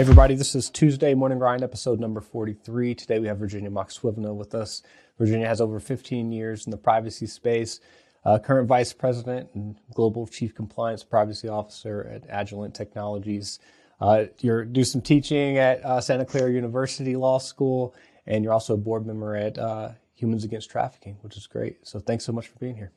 [0.00, 2.94] Hey everybody, this is Tuesday Morning Grind episode number 43.
[2.94, 4.82] Today we have Virginia Mokswivna with us.
[5.18, 7.80] Virginia has over 15 years in the privacy space,
[8.24, 13.58] uh, current vice president and global chief compliance privacy officer at Agilent Technologies.
[14.00, 17.94] Uh, you do some teaching at uh, Santa Clara University Law School,
[18.24, 21.86] and you're also a board member at uh, Humans Against Trafficking, which is great.
[21.86, 22.90] So thanks so much for being here.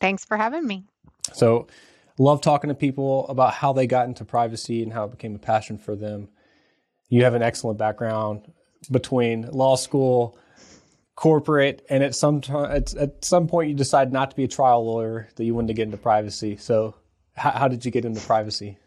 [0.00, 0.84] Thanks for having me.
[1.34, 1.66] So
[2.20, 5.38] love talking to people about how they got into privacy and how it became a
[5.38, 6.28] passion for them.
[7.08, 8.52] You have an excellent background
[8.90, 10.38] between law school,
[11.16, 14.84] corporate, and at some at, at some point you decide not to be a trial
[14.84, 16.56] lawyer that you wanted to get into privacy.
[16.58, 16.94] So,
[17.34, 18.78] how, how did you get into privacy?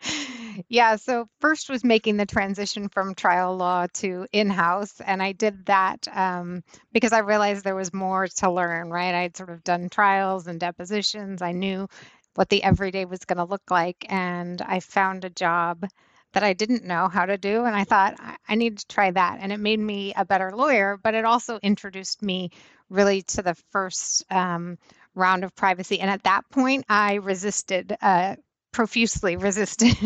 [0.68, 5.00] Yeah, so first was making the transition from trial law to in house.
[5.00, 6.62] And I did that um,
[6.92, 9.14] because I realized there was more to learn, right?
[9.14, 11.42] I'd sort of done trials and depositions.
[11.42, 11.88] I knew
[12.36, 14.06] what the everyday was going to look like.
[14.08, 15.86] And I found a job
[16.32, 17.64] that I didn't know how to do.
[17.64, 19.38] And I thought, I, need to try that.
[19.40, 22.50] And it made me a better lawyer, but it also introduced me
[22.90, 24.76] really to the first um,
[25.14, 25.98] round of privacy.
[26.00, 27.96] And at that point, I resisted.
[28.00, 28.36] Uh,
[28.72, 29.96] profusely resisted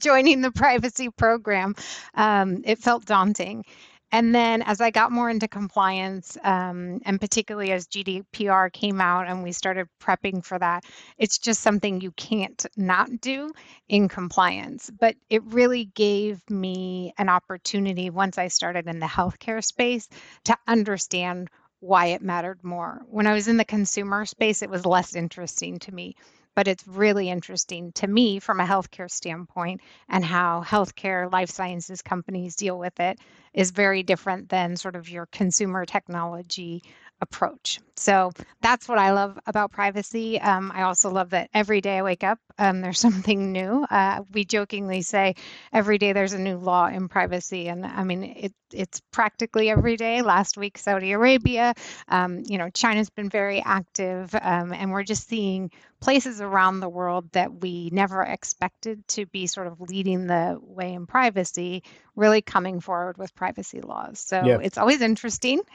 [0.00, 1.74] joining the privacy program.
[2.14, 3.64] Um, it felt daunting.
[4.12, 9.28] And then as I got more into compliance, um, and particularly as GDPR came out
[9.28, 10.84] and we started prepping for that,
[11.16, 13.52] it's just something you can't not do
[13.88, 14.90] in compliance.
[14.90, 20.08] But it really gave me an opportunity once I started in the healthcare space
[20.44, 23.00] to understand why it mattered more.
[23.08, 26.16] When I was in the consumer space, it was less interesting to me
[26.54, 32.02] but it's really interesting to me from a healthcare standpoint and how healthcare life sciences
[32.02, 33.18] companies deal with it
[33.54, 36.82] is very different than sort of your consumer technology
[37.20, 37.80] approach.
[37.96, 38.32] So
[38.62, 40.40] that's what I love about privacy.
[40.40, 43.84] Um, I also love that every day I wake up, um, there's something new.
[43.90, 45.34] Uh, we jokingly say
[45.72, 49.96] every day there's a new law in privacy, and I mean it, it's practically every
[49.96, 50.22] day.
[50.22, 51.74] Last week, Saudi Arabia,
[52.08, 56.88] um, you know, China's been very active, um, and we're just seeing places around the
[56.88, 61.82] world that we never expected to be sort of leading the way in privacy,
[62.16, 64.20] really coming forward with privacy laws.
[64.20, 64.58] So yeah.
[64.62, 65.60] it's always interesting.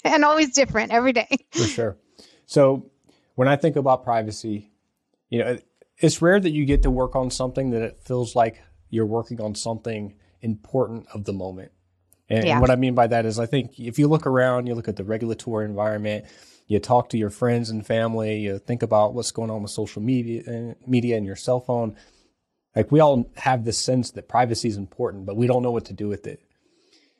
[0.04, 1.28] and always different every day.
[1.50, 1.96] For sure.
[2.46, 2.90] So
[3.34, 4.72] when I think about privacy,
[5.30, 5.58] you know,
[5.98, 9.40] it's rare that you get to work on something that it feels like you're working
[9.40, 11.72] on something important of the moment.
[12.28, 12.52] And, yeah.
[12.52, 14.88] and what I mean by that is, I think if you look around, you look
[14.88, 16.26] at the regulatory environment,
[16.66, 20.02] you talk to your friends and family, you think about what's going on with social
[20.02, 21.96] media, eh, media and your cell phone.
[22.74, 25.86] Like we all have this sense that privacy is important, but we don't know what
[25.86, 26.42] to do with it.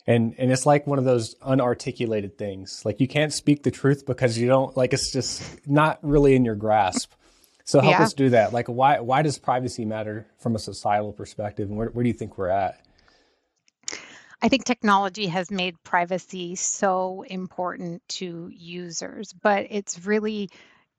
[0.07, 2.83] And and it's like one of those unarticulated things.
[2.85, 6.45] Like you can't speak the truth because you don't like it's just not really in
[6.45, 7.13] your grasp.
[7.65, 8.03] So help yeah.
[8.05, 8.53] us do that.
[8.53, 12.15] Like why why does privacy matter from a societal perspective and where, where do you
[12.15, 12.81] think we're at?
[14.43, 20.51] I think technology has made privacy so important to users, but it's really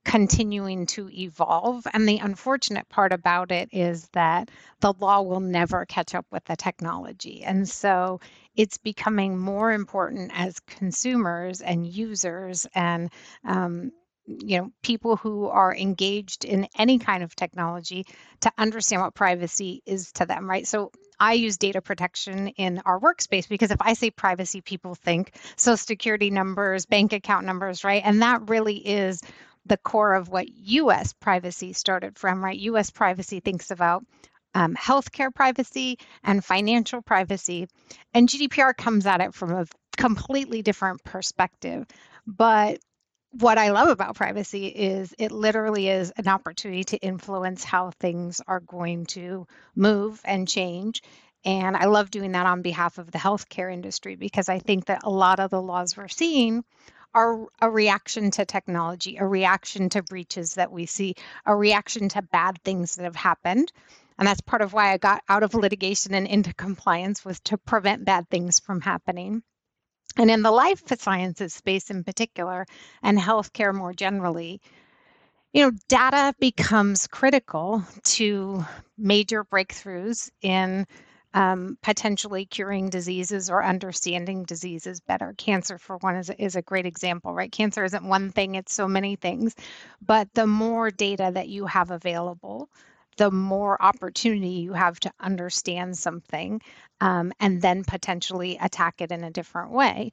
[0.04, 1.86] continuing to evolve.
[1.94, 6.46] And the unfortunate part about it is that the law will never catch up with
[6.46, 7.44] the technology.
[7.44, 8.22] And so
[8.58, 13.10] it's becoming more important as consumers and users and
[13.46, 13.92] um,
[14.26, 18.06] you know people who are engaged in any kind of technology
[18.42, 23.00] to understand what privacy is to them right so I use data protection in our
[23.00, 28.04] workspace because if I say privacy, people think social security numbers, bank account numbers, right?
[28.06, 29.22] And that really is
[29.66, 32.58] the core of what US privacy started from, right?
[32.60, 34.06] US privacy thinks about
[34.58, 37.68] um, healthcare privacy and financial privacy.
[38.16, 41.86] And GDPR comes at it from a completely different perspective.
[42.26, 42.80] But
[43.32, 48.42] what I love about privacy is it literally is an opportunity to influence how things
[48.48, 49.46] are going to
[49.76, 51.04] move and change.
[51.46, 55.02] And I love doing that on behalf of the healthcare industry because I think that
[55.04, 56.64] a lot of the laws we're seeing
[57.14, 61.14] are a reaction to technology, a reaction to breaches that we see,
[61.46, 63.72] a reaction to bad things that have happened.
[64.18, 67.58] And that's part of why I got out of litigation and into compliance was to
[67.58, 69.44] prevent bad things from happening.
[70.18, 72.66] And in the life sciences space in particular,
[73.04, 74.62] and healthcare more generally,
[75.54, 78.66] you know, data becomes critical to
[78.98, 80.86] major breakthroughs in
[81.34, 85.36] um, potentially curing diseases or understanding diseases better.
[85.38, 87.52] Cancer, for one, is, is a great example, right?
[87.52, 89.54] Cancer isn't one thing, it's so many things.
[90.02, 92.70] But the more data that you have available,
[93.18, 96.62] the more opportunity you have to understand something
[97.02, 100.12] um, and then potentially attack it in a different way.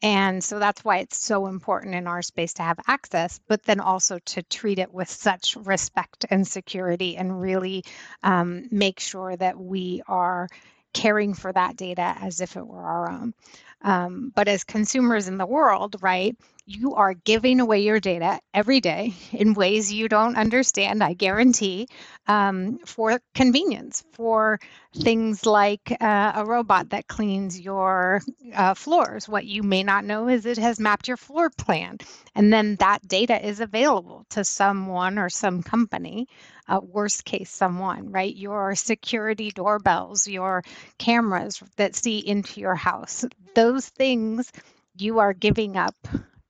[0.00, 3.80] And so that's why it's so important in our space to have access, but then
[3.80, 7.84] also to treat it with such respect and security and really
[8.22, 10.48] um, make sure that we are
[10.92, 13.34] caring for that data as if it were our own.
[13.82, 16.36] Um, but as consumers in the world, right,
[16.70, 21.88] you are giving away your data every day in ways you don't understand, I guarantee,
[22.26, 24.60] um, for convenience, for
[24.94, 28.20] things like uh, a robot that cleans your
[28.54, 29.26] uh, floors.
[29.26, 31.96] What you may not know is it has mapped your floor plan.
[32.34, 36.28] And then that data is available to someone or some company,
[36.68, 38.34] uh, worst case, someone, right?
[38.36, 40.62] Your security doorbells, your
[40.98, 43.24] cameras that see into your house,
[43.54, 44.52] those things
[44.98, 45.94] you are giving up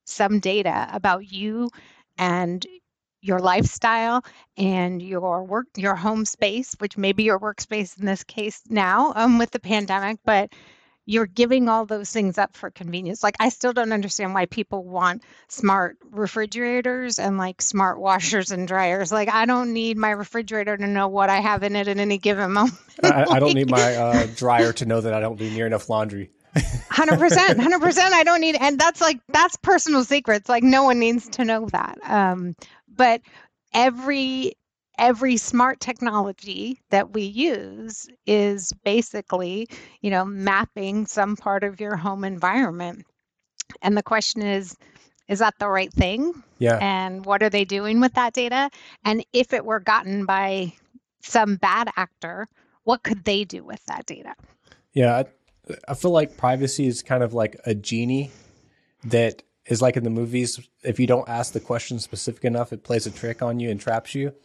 [0.08, 1.68] some data about you
[2.16, 2.66] and
[3.20, 4.24] your lifestyle
[4.56, 9.12] and your work your home space which may be your workspace in this case now
[9.16, 10.52] um, with the pandemic but
[11.08, 13.22] you're giving all those things up for convenience.
[13.22, 18.68] Like i still don't understand why people want smart refrigerators and like smart washers and
[18.68, 19.10] dryers.
[19.10, 22.18] Like i don't need my refrigerator to know what i have in it at any
[22.18, 25.48] given moment I, I don't need my uh, dryer to know that i don't do
[25.50, 26.30] near enough laundry
[26.90, 28.14] Hundred percent, hundred percent.
[28.14, 30.48] I don't need, and that's like that's personal secrets.
[30.48, 31.98] Like no one needs to know that.
[32.04, 32.56] Um,
[32.88, 33.20] but
[33.72, 34.54] every
[34.98, 39.68] every smart technology that we use is basically,
[40.00, 43.06] you know, mapping some part of your home environment.
[43.80, 44.76] And the question is,
[45.28, 46.32] is that the right thing?
[46.58, 46.78] Yeah.
[46.80, 48.70] And what are they doing with that data?
[49.04, 50.72] And if it were gotten by
[51.22, 52.48] some bad actor,
[52.84, 54.34] what could they do with that data?
[54.94, 55.22] Yeah,
[55.86, 58.30] I feel like privacy is kind of like a genie
[59.04, 60.60] that is like in the movies.
[60.82, 63.80] If you don't ask the question specific enough, it plays a trick on you and
[63.80, 64.32] traps you.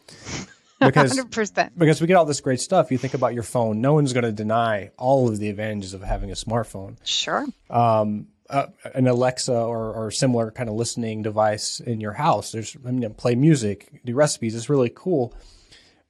[0.80, 1.70] Because 100%.
[1.78, 2.90] because we get all this great stuff.
[2.90, 3.80] You think about your phone.
[3.80, 6.96] No one's going to deny all of the advantages of having a smartphone.
[7.04, 7.46] Sure.
[7.70, 12.52] Um, uh, an Alexa or, or similar kind of listening device in your house.
[12.52, 14.54] There's I mean, play music, do recipes.
[14.54, 15.34] It's really cool.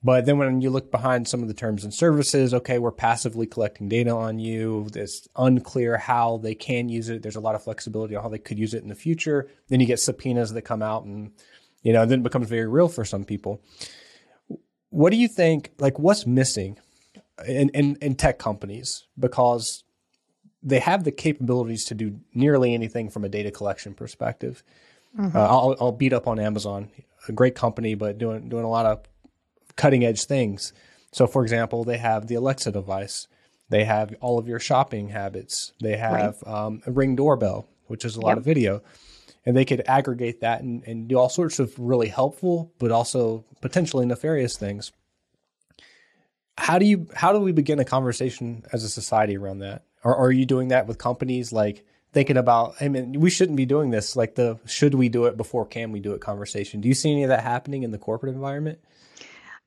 [0.05, 3.47] But then when you look behind some of the terms and services, okay, we're passively
[3.47, 4.87] collecting data on you.
[4.95, 7.23] It's unclear how they can use it.
[7.23, 9.49] There's a lot of flexibility on how they could use it in the future.
[9.69, 11.33] Then you get subpoenas that come out and,
[11.83, 13.63] you know, then it becomes very real for some people.
[14.91, 16.79] What do you think, like, what's missing
[17.49, 19.07] in, in, in tech companies?
[19.19, 19.85] Because
[20.63, 24.63] they have the capabilities to do nearly anything from a data collection perspective.
[25.19, 25.35] Mm-hmm.
[25.35, 26.91] Uh, I'll, I'll beat up on Amazon,
[27.27, 29.03] a great company, but doing doing a lot of
[29.77, 30.73] cutting edge things.
[31.13, 33.29] So, for example, they have the Alexa device.
[33.71, 35.73] They have all of your shopping habits.
[35.81, 36.53] They have right.
[36.53, 38.39] um, a ring doorbell, which is a lot yep.
[38.39, 38.83] of video.
[39.47, 43.45] And they could aggregate that and, and do all sorts of really helpful, but also
[43.61, 44.93] potentially nefarious things.
[46.57, 49.85] How do you how do we begin a conversation as a society around that?
[50.03, 53.57] Or, or are you doing that with companies like thinking about I mean we shouldn't
[53.57, 56.81] be doing this like the should we do it before can we do it conversation.
[56.81, 58.79] Do you see any of that happening in the corporate environment?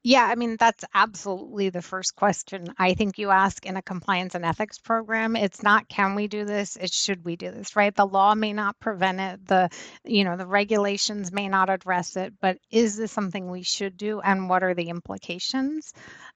[0.09, 4.35] Yeah, I mean, that's absolutely the first question I think you ask in a compliance
[4.35, 5.35] and ethics program.
[5.35, 7.93] It's not can we do this, it's should we do this, right?
[7.93, 9.69] The law may not prevent it, the
[10.05, 14.21] you know, the regulations may not address it, but is this something we should do
[14.21, 15.91] and what are the implications?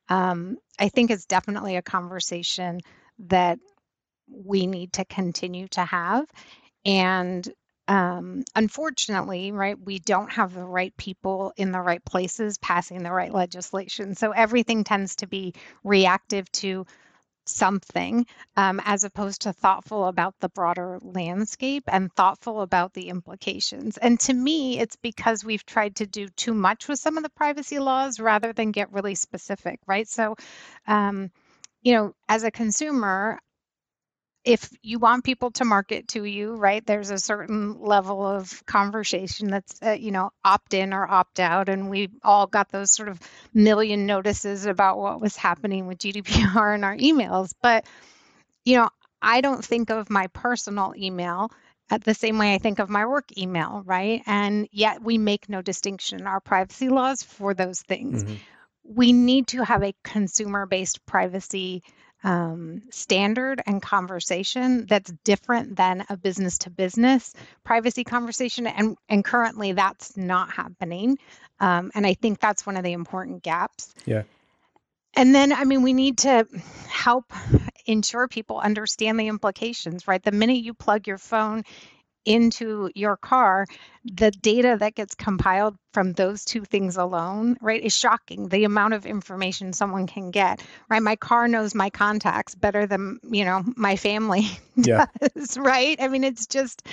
[0.09, 2.81] Um, I think it's definitely a conversation
[3.19, 3.57] that
[4.27, 6.25] we need to continue to have.
[6.85, 7.47] And
[7.91, 13.11] um, unfortunately, right, we don't have the right people in the right places passing the
[13.11, 14.15] right legislation.
[14.15, 16.85] So everything tends to be reactive to
[17.45, 18.25] something
[18.55, 23.97] um, as opposed to thoughtful about the broader landscape and thoughtful about the implications.
[23.97, 27.29] And to me, it's because we've tried to do too much with some of the
[27.31, 30.07] privacy laws rather than get really specific, right?
[30.07, 30.37] So,
[30.87, 31.29] um,
[31.81, 33.41] you know, as a consumer,
[34.43, 39.49] if you want people to market to you, right, there's a certain level of conversation
[39.49, 41.69] that's, uh, you know, opt in or opt out.
[41.69, 43.19] And we all got those sort of
[43.53, 47.53] million notices about what was happening with GDPR in our emails.
[47.61, 47.85] But,
[48.65, 48.89] you know,
[49.21, 51.51] I don't think of my personal email
[51.91, 54.23] at the same way I think of my work email, right?
[54.25, 58.23] And yet we make no distinction in our privacy laws for those things.
[58.23, 58.35] Mm-hmm.
[58.83, 61.83] We need to have a consumer based privacy
[62.23, 68.67] um, standard and conversation that's different than a business to business privacy conversation.
[68.67, 71.17] And, and currently that's not happening.
[71.59, 73.93] Um, and I think that's one of the important gaps.
[74.05, 74.23] Yeah.
[75.13, 76.47] And then, I mean, we need to
[76.87, 77.33] help
[77.85, 80.23] ensure people understand the implications, right?
[80.23, 81.63] The minute you plug your phone
[82.25, 83.65] into your car,
[84.05, 88.47] the data that gets compiled from those two things alone, right, is shocking.
[88.47, 91.01] The amount of information someone can get, right?
[91.01, 95.05] My car knows my contacts better than, you know, my family yeah.
[95.35, 95.97] does, right?
[95.99, 96.85] I mean, it's just,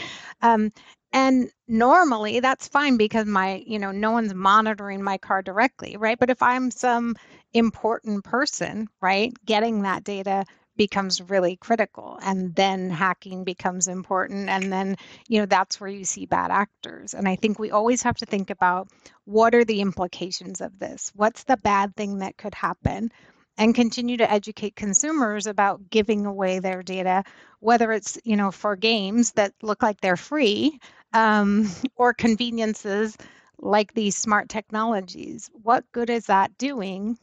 [0.43, 0.73] um,
[1.13, 6.19] and normally that's fine because my, you know, no one's monitoring my car directly, right?
[6.19, 7.17] But if I'm some
[7.55, 10.45] important person, right, getting that data
[10.79, 14.97] becomes really critical and then hacking becomes important and then
[15.29, 17.15] you know that's where you see bad actors.
[17.15, 18.89] And i think we always have to think about
[19.27, 21.13] what are the implications of this?
[21.15, 23.11] What's the bad thing that could happen?
[23.59, 27.25] And continue to educate consumers about giving away their data
[27.61, 30.79] whether it's you know for games that look like they're free
[31.13, 33.17] um, or conveniences
[33.61, 35.51] like these smart technologies.
[35.63, 37.19] What good is that doing?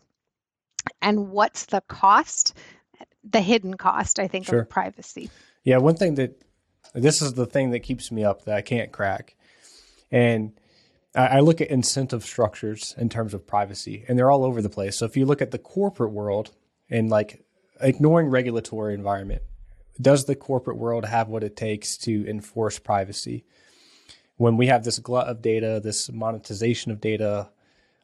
[1.01, 2.55] And what's the cost
[3.29, 4.61] the hidden cost, I think, sure.
[4.61, 5.29] of privacy.
[5.63, 6.41] Yeah, one thing that
[6.93, 9.35] this is the thing that keeps me up that I can't crack.
[10.11, 10.53] And
[11.15, 14.97] I, look at incentive structures in terms of privacy, and they're all over the place.
[14.97, 16.51] So if you look at the corporate world
[16.89, 17.45] and like
[17.81, 19.41] ignoring regulatory environment,
[19.99, 23.45] does the corporate world have what it takes to enforce privacy?
[24.35, 27.49] When we have this glut of data, this monetization of data,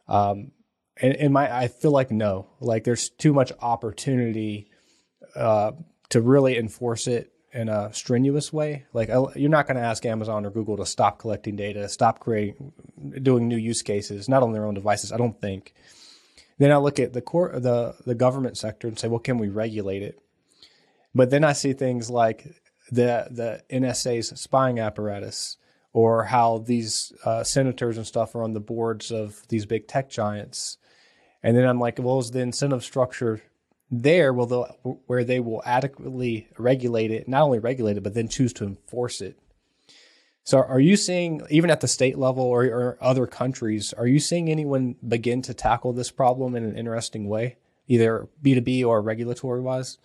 [0.07, 0.51] um,
[0.97, 4.70] and, and my I feel like no, like there's too much opportunity
[5.35, 5.71] uh,
[6.09, 8.85] to really enforce it in a strenuous way.
[8.93, 12.73] Like you're not going to ask Amazon or Google to stop collecting data, stop creating,
[13.21, 15.11] doing new use cases, not on their own devices.
[15.11, 15.73] I don't think.
[16.57, 19.49] Then I look at the core, the the government sector and say, well, can we
[19.49, 20.19] regulate it?
[21.13, 22.61] But then I see things like
[22.91, 25.57] the the NSA's spying apparatus,
[25.93, 30.09] or how these uh, senators and stuff are on the boards of these big tech
[30.09, 30.77] giants.
[31.43, 33.41] And then I'm like, well, is the incentive structure
[33.91, 38.53] there will where they will adequately regulate it, not only regulate it, but then choose
[38.53, 39.37] to enforce it.
[40.43, 44.19] So, are you seeing, even at the state level or, or other countries, are you
[44.19, 47.57] seeing anyone begin to tackle this problem in an interesting way,
[47.87, 49.99] either B2B or regulatory wise?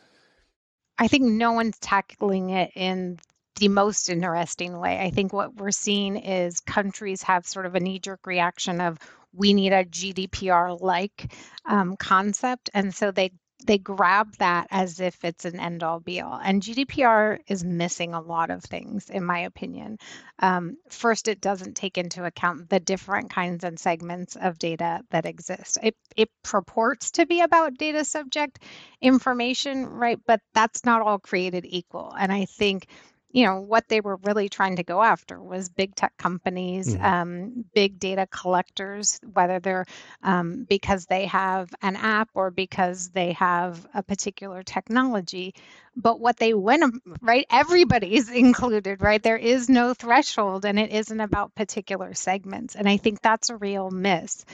[0.98, 3.18] I think no one's tackling it in
[3.58, 4.98] the most interesting way.
[4.98, 8.98] I think what we're seeing is countries have sort of a knee jerk reaction of
[9.32, 11.32] we need a GDPR like
[11.64, 12.68] um, concept.
[12.74, 13.32] And so they
[13.64, 16.38] they grab that as if it's an end all be all.
[16.42, 19.98] And GDPR is missing a lot of things, in my opinion.
[20.38, 25.26] Um, first, it doesn't take into account the different kinds and segments of data that
[25.26, 25.78] exist.
[25.82, 28.62] It, it purports to be about data subject
[29.00, 30.18] information, right?
[30.26, 32.14] But that's not all created equal.
[32.18, 32.88] And I think
[33.36, 37.04] you know what they were really trying to go after was big tech companies mm-hmm.
[37.04, 39.84] um, big data collectors whether they're
[40.22, 45.54] um, because they have an app or because they have a particular technology.
[45.94, 49.22] But what they went right everybody's included right?
[49.22, 52.74] There is no threshold and it isn't about particular segments.
[52.74, 54.46] And i think that's a real miss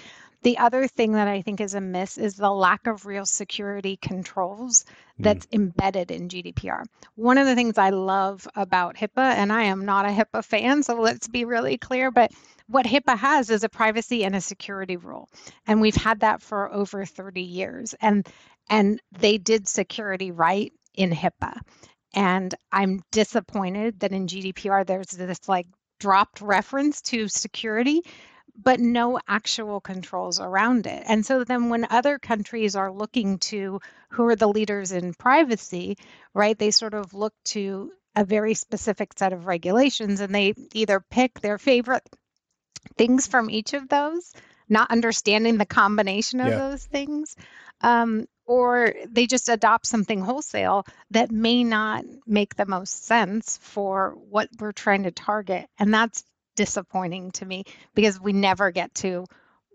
[0.43, 3.97] the other thing that I think is a miss is the lack of real security
[3.97, 4.85] controls
[5.19, 5.55] that's mm.
[5.55, 6.85] embedded in GDPR.
[7.15, 10.83] One of the things I love about HIPAA, and I am not a HIPAA fan,
[10.83, 12.33] so let's be really clear, but
[12.67, 15.29] what HIPAA has is a privacy and a security rule.
[15.67, 17.95] And we've had that for over 30 years.
[18.01, 18.27] And
[18.71, 21.61] and they did security right in HIPAA.
[22.15, 25.67] And I'm disappointed that in GDPR there's this like
[25.99, 28.03] dropped reference to security
[28.57, 31.03] but no actual controls around it.
[31.07, 33.81] And so then when other countries are looking to
[34.11, 35.97] who are the leaders in privacy,
[36.35, 41.01] right, they sort of look to a very specific set of regulations and they either
[41.01, 42.07] pick their favorite
[42.97, 44.33] things from each of those,
[44.69, 46.59] not understanding the combination of yeah.
[46.59, 47.37] those things.
[47.81, 54.15] Um, or they just adopt something wholesale that may not make the most sense for
[54.29, 55.67] what we're trying to target.
[55.79, 56.25] And that's
[56.57, 59.27] disappointing to me because we never get to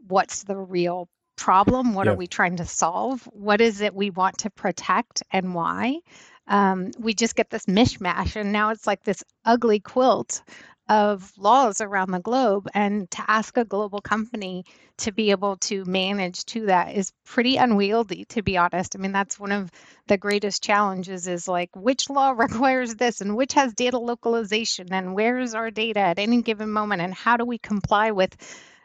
[0.07, 1.93] what's the real problem?
[1.93, 2.13] What yeah.
[2.13, 3.23] are we trying to solve?
[3.31, 5.99] What is it we want to protect and why?
[6.47, 10.41] Um, we just get this mishmash and now it's like this ugly quilt
[10.89, 14.63] of laws around the globe and to ask a global company
[14.97, 19.11] to be able to manage to that is pretty unwieldy to be honest i mean
[19.11, 19.69] that's one of
[20.07, 25.13] the greatest challenges is like which law requires this and which has data localization and
[25.13, 28.35] where is our data at any given moment and how do we comply with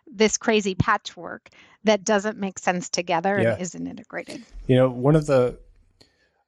[0.07, 1.49] this crazy patchwork
[1.85, 3.53] that doesn't make sense together yeah.
[3.53, 5.57] and isn't integrated you know one of the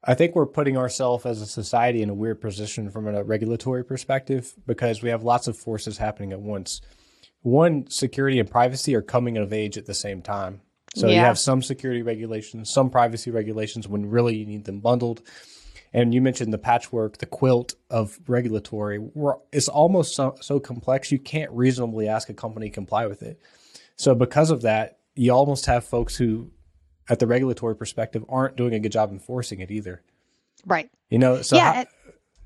[0.06, 3.84] I think we're putting ourselves as a society in a weird position from a regulatory
[3.84, 6.82] perspective because we have lots of forces happening at once.
[7.40, 10.60] One, security and privacy are coming of age at the same time.
[10.94, 11.14] So yeah.
[11.14, 15.22] you have some security regulations, some privacy regulations when really you need them bundled.
[15.92, 19.00] And you mentioned the patchwork, the quilt of regulatory.
[19.52, 23.40] It's almost so, so complex you can't reasonably ask a company to comply with it.
[23.96, 26.50] So because of that, you almost have folks who
[27.08, 30.02] at the regulatory perspective aren't doing a good job enforcing it either.
[30.66, 30.90] Right.
[31.10, 31.84] You know, so yeah,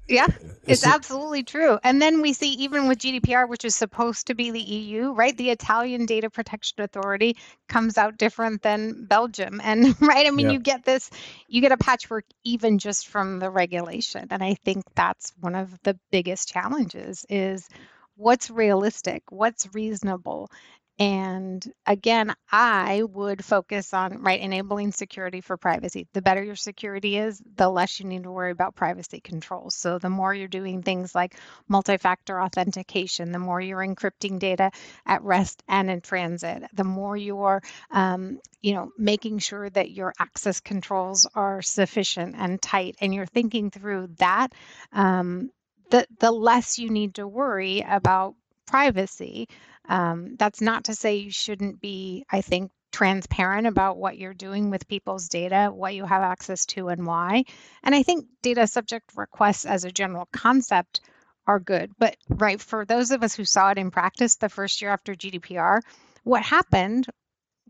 [0.08, 0.26] Yeah,
[0.62, 1.78] it's, it's absolutely true.
[1.84, 5.36] And then we see, even with GDPR, which is supposed to be the EU, right?
[5.36, 7.36] The Italian Data Protection Authority
[7.68, 9.60] comes out different than Belgium.
[9.62, 10.52] And, right, I mean, yeah.
[10.52, 11.10] you get this,
[11.46, 14.28] you get a patchwork even just from the regulation.
[14.30, 17.68] And I think that's one of the biggest challenges is
[18.16, 20.50] what's realistic, what's reasonable,
[20.98, 26.08] and again, I would focus on right enabling security for privacy.
[26.12, 29.76] The better your security is, the less you need to worry about privacy controls.
[29.76, 31.36] So the more you're doing things like
[31.68, 34.72] multi-factor authentication, the more you're encrypting data
[35.06, 37.62] at rest and in transit, the more you're,
[37.92, 43.26] um, you know, making sure that your access controls are sufficient and tight, and you're
[43.26, 44.52] thinking through that.
[44.92, 45.50] Um,
[45.90, 48.34] the, the less you need to worry about
[48.68, 49.48] privacy.
[49.88, 54.70] Um, that's not to say you shouldn't be, I think, transparent about what you're doing
[54.70, 57.44] with people's data, what you have access to, and why.
[57.82, 61.00] And I think data subject requests as a general concept
[61.46, 61.92] are good.
[61.98, 65.14] But, right, for those of us who saw it in practice the first year after
[65.14, 65.80] GDPR,
[66.24, 67.06] what happened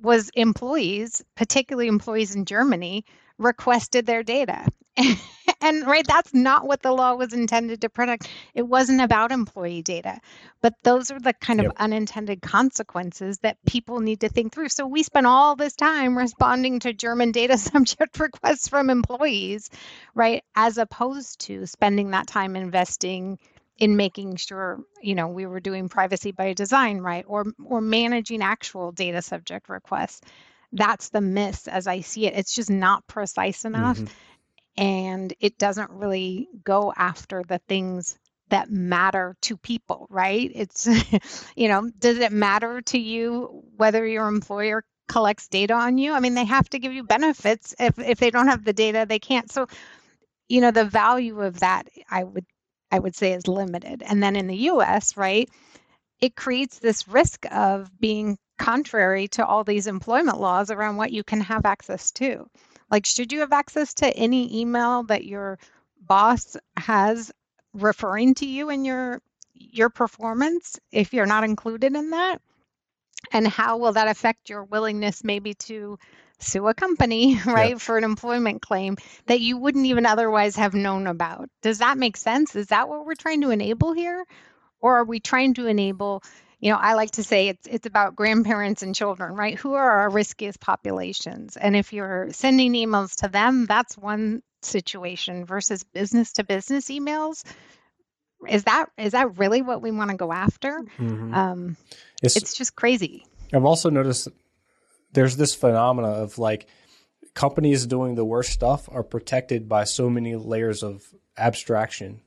[0.00, 3.04] was employees, particularly employees in Germany,
[3.38, 4.66] requested their data.
[5.60, 8.28] and right, that's not what the law was intended to protect.
[8.54, 10.20] It wasn't about employee data.
[10.60, 11.70] But those are the kind yep.
[11.70, 14.68] of unintended consequences that people need to think through.
[14.70, 19.70] So we spent all this time responding to German data subject requests from employees,
[20.14, 20.42] right?
[20.54, 23.38] As opposed to spending that time investing
[23.78, 28.42] in making sure you know we were doing privacy by design right or or managing
[28.42, 30.20] actual data subject requests
[30.72, 32.34] that's the miss as I see it.
[32.36, 33.96] It's just not precise enough.
[33.96, 34.12] Mm-hmm.
[34.78, 38.16] And it doesn't really go after the things
[38.48, 40.50] that matter to people, right?
[40.54, 40.88] It's,
[41.56, 46.12] you know, does it matter to you whether your employer collects data on you?
[46.12, 47.74] I mean, they have to give you benefits.
[47.80, 49.50] If, if they don't have the data, they can't.
[49.50, 49.66] So,
[50.48, 52.46] you know, the value of that, I would,
[52.92, 54.04] I would say is limited.
[54.06, 55.50] And then in the US, right,
[56.20, 61.24] it creates this risk of being contrary to all these employment laws around what you
[61.24, 62.48] can have access to.
[62.90, 65.58] Like, should you have access to any email that your
[66.00, 67.32] boss has
[67.74, 69.20] referring to you in your
[69.54, 72.40] your performance if you're not included in that?
[73.32, 75.98] And how will that affect your willingness maybe to
[76.38, 77.80] sue a company, right, yep.
[77.80, 78.96] for an employment claim
[79.26, 81.50] that you wouldn't even otherwise have known about?
[81.62, 82.54] Does that make sense?
[82.54, 84.24] Is that what we're trying to enable here?
[84.80, 86.22] Or are we trying to enable
[86.60, 89.58] you know, I like to say it's it's about grandparents and children, right?
[89.58, 91.56] Who are our riskiest populations?
[91.56, 97.44] And if you're sending emails to them, that's one situation versus business to business emails.
[98.48, 100.80] Is that is that really what we want to go after?
[100.98, 101.34] Mm-hmm.
[101.34, 101.76] Um,
[102.22, 103.24] it's, it's just crazy.
[103.52, 104.28] I've also noticed
[105.12, 106.66] there's this phenomena of like
[107.34, 111.04] companies doing the worst stuff are protected by so many layers of
[111.36, 112.20] abstraction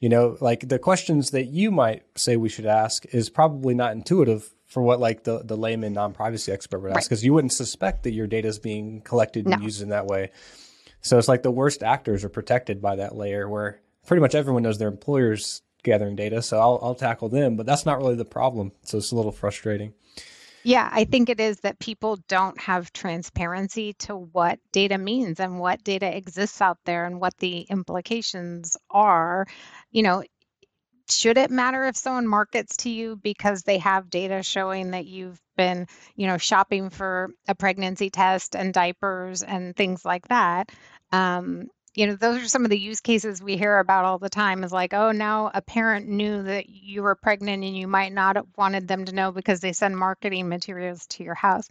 [0.00, 3.92] you know, like the questions that you might say we should ask is probably not
[3.92, 7.26] intuitive for what like the, the layman non-privacy expert would ask because right.
[7.26, 9.52] you wouldn't suspect that your data is being collected no.
[9.52, 10.30] and used in that way.
[11.02, 14.62] So it's like the worst actors are protected by that layer where pretty much everyone
[14.62, 16.40] knows their employer's gathering data.
[16.42, 18.72] So I'll, I'll tackle them, but that's not really the problem.
[18.82, 19.92] So it's a little frustrating.
[20.62, 25.58] Yeah, I think it is that people don't have transparency to what data means and
[25.58, 29.46] what data exists out there and what the implications are.
[29.90, 30.24] You know,
[31.10, 35.40] should it matter if someone markets to you because they have data showing that you've
[35.56, 40.70] been, you know, shopping for a pregnancy test and diapers and things like that?
[41.12, 44.28] Um, you know those are some of the use cases we hear about all the
[44.28, 48.12] time is like oh now a parent knew that you were pregnant and you might
[48.12, 51.68] not have wanted them to know because they send marketing materials to your house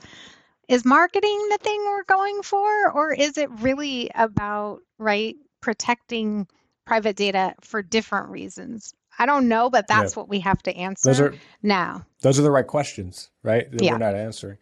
[0.67, 6.47] is marketing the thing we're going for or is it really about right protecting
[6.85, 10.19] private data for different reasons i don't know but that's yeah.
[10.19, 13.81] what we have to answer those are, now those are the right questions right that
[13.81, 13.93] yeah.
[13.93, 14.57] we're not answering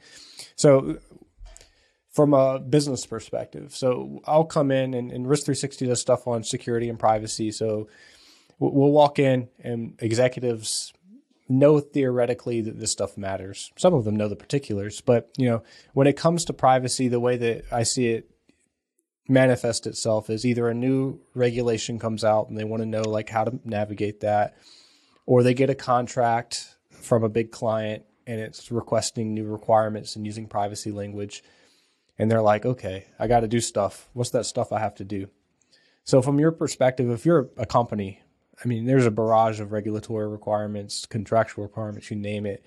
[0.56, 0.98] so
[2.18, 3.76] from a business perspective.
[3.76, 7.52] So I'll come in and, and Risk 360 does stuff on security and privacy.
[7.52, 7.90] So
[8.58, 10.94] we'll walk in and executives
[11.48, 13.72] know theoretically that this stuff matters.
[13.78, 15.62] Some of them know the particulars, but you know,
[15.94, 18.28] when it comes to privacy, the way that I see it
[19.30, 23.30] manifest itself is either a new regulation comes out and they want to know like
[23.30, 24.58] how to navigate that,
[25.28, 30.26] or they get a contract from a big client and it's requesting new requirements and
[30.26, 31.44] using privacy language
[32.20, 34.10] and they're like, okay, I got to do stuff.
[34.14, 35.30] What's that stuff I have to do?
[36.04, 38.22] So, from your perspective, if you're a company,
[38.64, 42.66] I mean, there's a barrage of regulatory requirements, contractual requirements, you name it.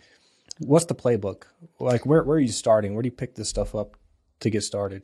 [0.59, 1.45] What's the playbook?
[1.79, 2.95] Like, where, where are you starting?
[2.95, 3.97] Where do you pick this stuff up
[4.41, 5.03] to get started?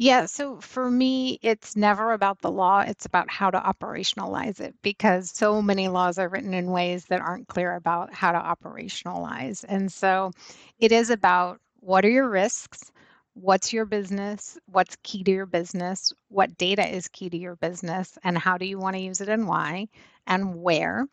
[0.00, 4.76] Yeah, so for me, it's never about the law, it's about how to operationalize it
[4.80, 9.64] because so many laws are written in ways that aren't clear about how to operationalize.
[9.68, 10.30] And so
[10.78, 12.92] it is about what are your risks?
[13.40, 14.58] What's your business?
[14.66, 16.12] What's key to your business?
[16.28, 18.18] What data is key to your business?
[18.24, 19.88] And how do you want to use it and why?
[20.26, 21.06] And where?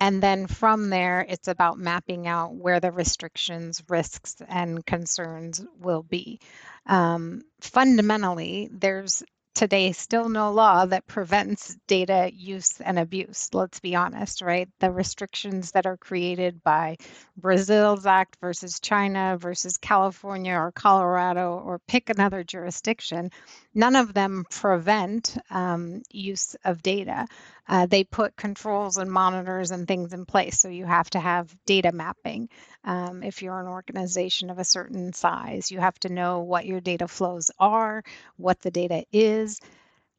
[0.00, 6.02] And then from there, it's about mapping out where the restrictions, risks, and concerns will
[6.02, 6.40] be.
[6.86, 9.22] Um, fundamentally, there's
[9.54, 13.48] today still no law that prevents data use and abuse.
[13.52, 14.68] Let's be honest, right?
[14.80, 16.96] The restrictions that are created by
[17.36, 23.30] Brazil's Act versus China versus California or Colorado or pick another jurisdiction,
[23.74, 27.26] none of them prevent um, use of data.
[27.68, 30.60] Uh, they put controls and monitors and things in place.
[30.60, 32.48] So you have to have data mapping.
[32.84, 36.80] Um, if you're an organization of a certain size, you have to know what your
[36.80, 38.02] data flows are,
[38.36, 39.60] what the data is.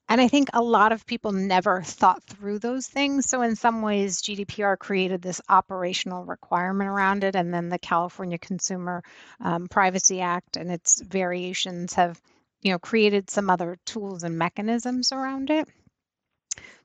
[0.09, 3.29] And I think a lot of people never thought through those things.
[3.29, 7.35] So, in some ways, GDPR created this operational requirement around it.
[7.35, 9.03] And then the California Consumer
[9.39, 12.21] um, Privacy Act and its variations have
[12.63, 15.67] you know created some other tools and mechanisms around it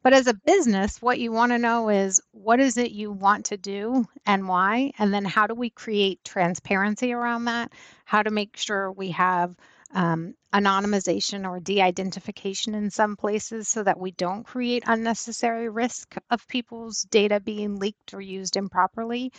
[0.03, 3.47] but as a business, what you want to know is what is it you want
[3.47, 4.93] to do and why?
[4.99, 7.73] And then how do we create transparency around that?
[8.05, 9.57] How to make sure we have
[9.93, 16.15] um, anonymization or de identification in some places so that we don't create unnecessary risk
[16.31, 19.33] of people's data being leaked or used improperly.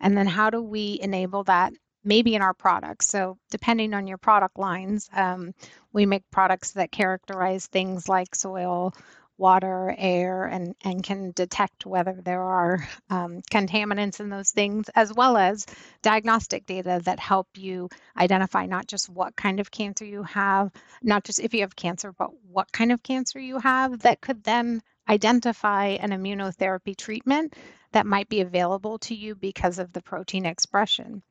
[0.00, 1.72] And then how do we enable that
[2.06, 3.08] maybe in our products.
[3.08, 5.54] So, depending on your product lines, um,
[5.92, 8.94] we make products that characterize things like soil
[9.38, 15.12] water, air, and, and can detect whether there are um, contaminants in those things, as
[15.12, 15.66] well as
[16.02, 20.70] diagnostic data that help you identify not just what kind of cancer you have,
[21.02, 24.42] not just if you have cancer, but what kind of cancer you have that could
[24.44, 27.54] then identify an immunotherapy treatment
[27.92, 31.22] that might be available to you because of the protein expression.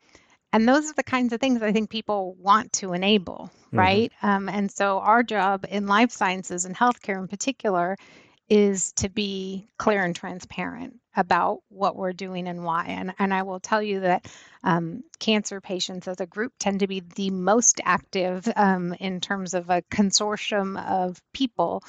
[0.54, 3.78] And those are the kinds of things I think people want to enable, mm-hmm.
[3.78, 4.12] right?
[4.22, 7.98] Um, and so our job in life sciences and healthcare in particular
[8.48, 12.86] is to be clear and transparent about what we're doing and why.
[12.88, 14.28] And, and I will tell you that
[14.64, 19.54] um, cancer patients as a group tend to be the most active um, in terms
[19.54, 21.84] of a consortium of people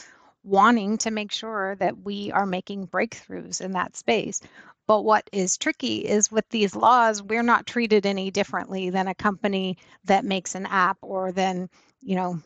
[0.44, 4.40] wanting to make sure that we are making breakthroughs in that space.
[4.86, 9.14] But what is tricky is with these laws, we're not treated any differently than a
[9.14, 11.68] company that makes an app or than,
[12.02, 12.40] you know,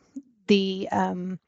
[0.46, 1.38] the um,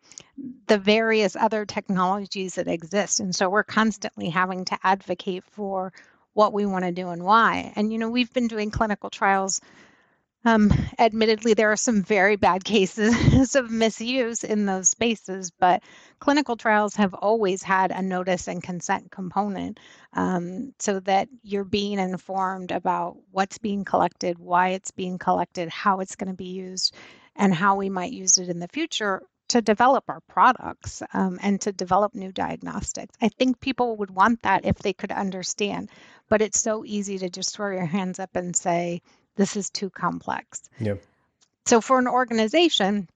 [0.67, 3.21] the various other technologies that exist.
[3.21, 5.93] And so we're constantly having to advocate for
[6.35, 7.73] what we want to do and why.
[7.77, 9.61] And you know, we've been doing clinical trials
[10.45, 15.83] um, admittedly, there are some very bad cases of misuse in those spaces, but
[16.19, 19.79] clinical trials have always had a notice and consent component
[20.15, 26.01] um, so that you're being informed about what's being collected, why it's being collected, how
[26.01, 26.95] it's going to be used,
[27.37, 31.61] and how we might use it in the future to develop our products um, and
[31.61, 33.15] to develop new diagnostics.
[33.21, 35.91] I think people would want that if they could understand,
[36.29, 39.03] but it's so easy to just throw your hands up and say,
[39.37, 40.69] this is too complex.
[40.79, 40.95] Yeah.
[41.67, 43.09] So for an organization,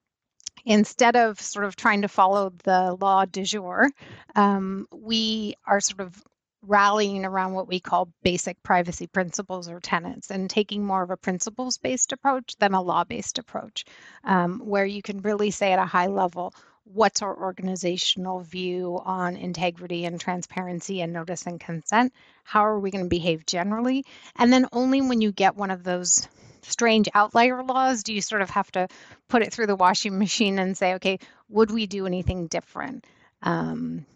[0.65, 3.91] instead of sort of trying to follow the law du jour,
[4.35, 6.23] um, we are sort of
[6.63, 11.17] rallying around what we call basic privacy principles or tenets and taking more of a
[11.17, 13.85] principles based approach than a law based approach,
[14.25, 16.53] um, where you can really say at a high level
[16.93, 22.13] what's our organizational view on integrity and transparency and notice and consent?
[22.45, 24.05] How are we going to behave generally?
[24.37, 26.29] And then only when you get one of those
[26.63, 28.89] strange outlier laws do you sort of have to
[29.29, 31.19] put it through the washing machine and say, okay,
[31.49, 33.05] would we do anything different?
[33.43, 34.07] Um,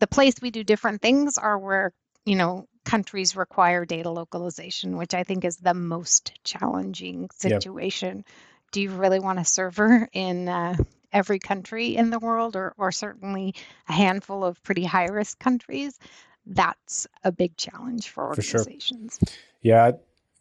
[0.00, 1.92] the place we do different things are where,
[2.24, 8.18] you know, countries require data localization, which I think is the most challenging situation.
[8.18, 8.26] Yep.
[8.72, 10.74] Do you really want a server in uh,
[11.12, 13.54] every country in the world, or, or certainly
[13.88, 15.98] a handful of pretty high risk countries,
[16.46, 19.18] that's a big challenge for organizations.
[19.18, 19.36] For sure.
[19.60, 19.92] Yeah.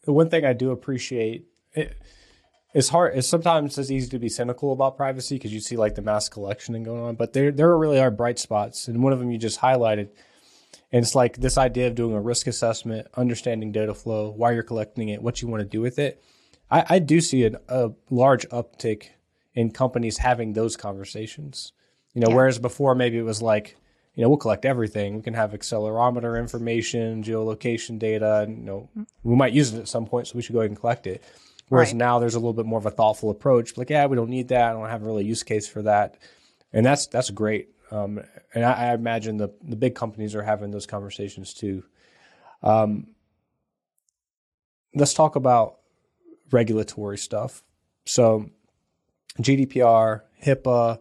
[0.04, 1.96] The one thing I do appreciate, it,
[2.74, 3.16] it's hard.
[3.16, 6.30] It's sometimes it's easy to be cynical about privacy because you see like the mass
[6.30, 9.30] collection and going on, but there there really are bright spots, and one of them
[9.30, 10.10] you just highlighted.
[10.94, 14.64] And it's like this idea of doing a risk assessment, understanding data flow, why you're
[14.64, 16.24] collecting it, what you want to do with it.
[16.70, 19.10] I, I do see an, a large uptick
[19.54, 21.74] in companies having those conversations.
[22.14, 22.36] You know, yeah.
[22.36, 23.78] whereas before maybe it was like,
[24.16, 25.16] you know, we'll collect everything.
[25.16, 28.90] We can have accelerometer information, geolocation data, and, you know,
[29.24, 31.24] we might use it at some point, so we should go ahead and collect it.
[31.70, 31.98] Whereas Right.
[31.98, 33.78] now there's a little bit more of a thoughtful approach.
[33.78, 34.72] Like, yeah, we don't need that.
[34.72, 36.18] I don't have a really use case for that,
[36.74, 37.70] and that's that's great.
[37.92, 38.20] Um,
[38.54, 41.84] and I, I imagine the the big companies are having those conversations too.
[42.62, 43.08] Um,
[44.94, 45.78] let's talk about
[46.52, 47.64] regulatory stuff.
[48.06, 48.50] So,
[49.40, 51.00] GDPR, HIPAA,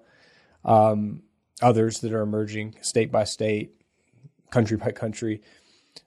[0.65, 1.23] um,
[1.63, 3.73] others that are emerging state by state,
[4.51, 5.43] country by country.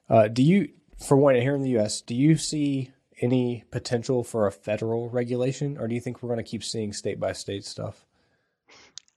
[0.08, 4.46] Uh, do you, for one, here in the U.S., do you see any potential for
[4.46, 7.64] a federal regulation, or do you think we're going to keep seeing state by state
[7.64, 8.04] stuff?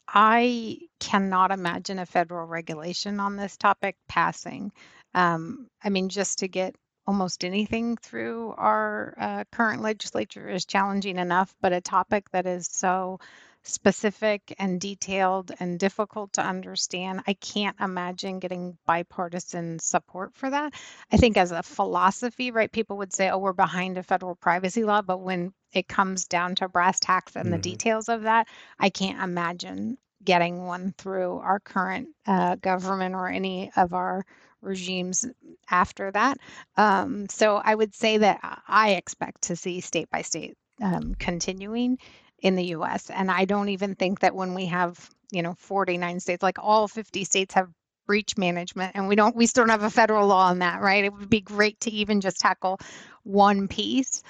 [0.07, 4.71] I cannot imagine a federal regulation on this topic passing.
[5.13, 6.75] Um, I mean, just to get
[7.07, 12.67] almost anything through our uh, current legislature is challenging enough, but a topic that is
[12.67, 13.19] so
[13.63, 20.73] specific and detailed and difficult to understand, I can't imagine getting bipartisan support for that.
[21.11, 24.83] I think as a philosophy, right, people would say, oh, we're behind a federal privacy
[24.83, 27.61] law, but when it comes down to brass tacks and the Mhm.
[27.61, 28.47] details of that,
[28.79, 34.25] I can't imagine getting one through our current uh, government or any of our
[34.67, 35.25] regimes
[35.69, 36.37] after that.
[36.75, 41.97] Um, so I would say that I expect to see state by state um, continuing
[42.39, 43.09] in the US.
[43.09, 46.87] And I don't even think that when we have, you know, 49 states, like all
[46.87, 47.69] 50 states have
[48.05, 51.03] breach management and we don't we still don't have a federal law on that, right?
[51.03, 52.79] It would be great to even just tackle
[53.23, 54.23] one piece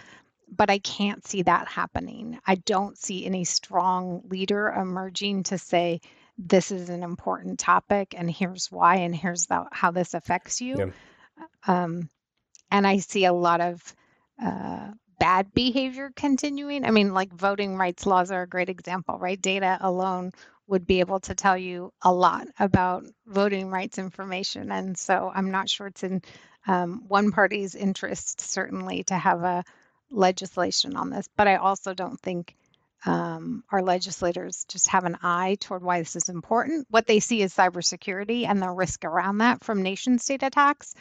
[0.55, 2.39] but I can't see that happening.
[2.45, 6.01] I don't see any strong leader emerging to say
[6.37, 10.77] this is an important topic and here's why and here's the, how this affects you.
[10.77, 10.91] Yeah.
[11.67, 12.09] Um,
[12.71, 13.95] and I see a lot of
[14.43, 16.85] uh, bad behavior continuing.
[16.85, 19.41] I mean, like voting rights laws are a great example, right?
[19.41, 20.31] Data alone
[20.67, 24.71] would be able to tell you a lot about voting rights information.
[24.71, 26.21] And so I'm not sure it's in
[26.67, 29.63] um, one party's interest, certainly, to have a
[30.11, 32.55] legislation on this, but I also don't think
[33.07, 36.85] um, our legislators just have an eye toward why this is important.
[36.89, 40.93] What they see is cybersecurity and the risk around that from nation state attacks.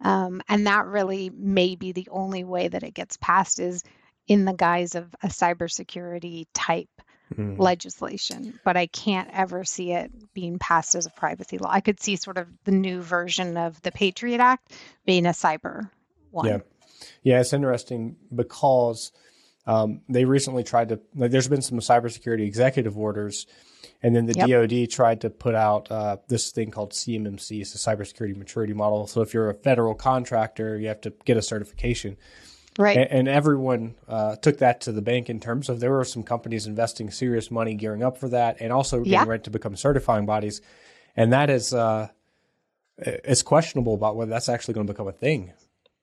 [0.00, 3.84] Um, and that really may be the only way that it gets passed is
[4.26, 6.88] in the guise of a cybersecurity type
[7.32, 7.58] Mhm.
[7.58, 8.58] legislation.
[8.64, 11.70] But I can't ever see it being passed as a privacy law.
[11.70, 14.72] I could see sort of the new version of the Patriot Act
[15.06, 15.90] being a cyber
[16.30, 16.46] one.
[16.46, 16.58] Yeah.
[17.22, 19.12] Yeah, it's interesting because
[19.66, 23.46] um, they recently tried to, like, there's been some cybersecurity executive orders,
[24.02, 24.70] and then the Yep.
[24.70, 27.60] DoD tried to put out uh, this thing called CMMC.
[27.62, 29.06] It's a cybersecurity maturity model.
[29.06, 32.16] So if you're a federal contractor, you have to get a certification.
[32.78, 32.96] Right.
[32.96, 36.22] And, and everyone uh, took that to the bank in terms of there were some
[36.24, 39.24] companies investing serious money gearing up for that and also getting Yeah.
[39.26, 40.60] ready to become certifying bodies.
[41.16, 42.08] And that is, uh,
[42.98, 45.52] it's questionable about whether that's actually going to become a thing.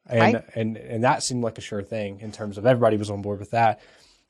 [0.08, 0.44] And, Right.
[0.56, 3.40] and, and that seemed like a sure thing in terms of everybody was on board
[3.40, 3.80] with that.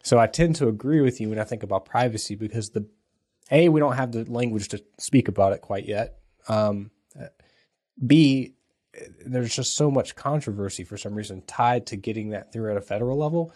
[0.04, 2.86] So I tend to agree with you when I think about privacy because the,
[3.52, 6.20] A, we don't have the language to speak about it quite yet.
[6.48, 6.92] Um,
[8.06, 8.54] B,
[9.26, 12.82] there's just so much controversy for some reason tied to getting that through at a
[12.82, 13.54] federal level,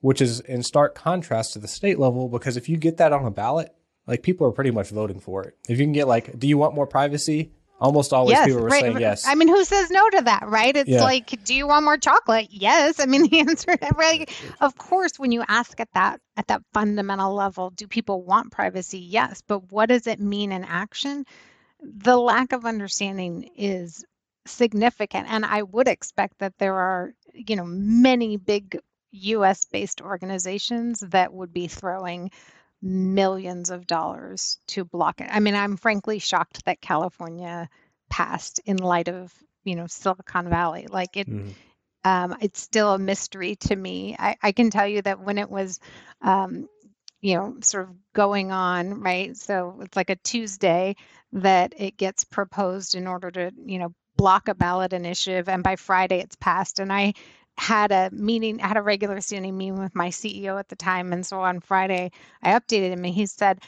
[0.00, 2.28] which is in stark contrast to the state level.
[2.28, 3.74] Because if you get that on a ballot,
[4.06, 5.56] like people are pretty much voting for it.
[5.68, 7.52] If you can get like, do you want more privacy?
[7.80, 8.80] Almost always yes, people were right.
[8.80, 9.26] saying yes.
[9.26, 10.74] I mean, who says no to that, right?
[10.76, 11.02] It's Yeah.
[11.02, 12.46] like, do you want more chocolate?
[12.50, 13.00] Yes.
[13.00, 14.30] I mean, the answer, right?
[14.60, 18.98] Of course, when you ask at that at that fundamental level, do people want privacy?
[19.00, 21.24] Yes, but what does it mean in action?
[21.82, 24.04] The lack of understanding is
[24.46, 28.78] significant, and I would expect that there are, you know, many big
[29.12, 29.64] U.S.
[29.66, 32.30] based organizations that would be throwing
[32.84, 35.28] millions of dollars to block it.
[35.30, 37.68] I mean, I'm frankly shocked that California
[38.10, 39.32] passed in light of,
[39.64, 40.86] you know, Silicon Valley.
[40.88, 41.54] Like it, Mhm.
[42.04, 44.14] um, it's still a mystery to me.
[44.18, 45.80] I, I can tell you that when it was,
[46.20, 46.68] um,
[47.22, 49.34] you know, sort of going on, right?
[49.34, 50.96] So it's like a Tuesday
[51.32, 55.76] that it gets proposed in order to, you know, block a ballot initiative, and by
[55.76, 56.80] Friday it's passed.
[56.80, 57.14] And I
[57.56, 61.24] had a meeting, had a regular standing meeting with my CEO at the time, and
[61.24, 62.10] so on Friday
[62.42, 63.60] I updated him, and he said.